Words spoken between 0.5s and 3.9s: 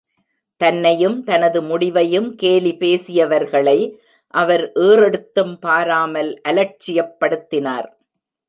தன்னையும் தனது முடிவையும் கேலி பேசியவர்களை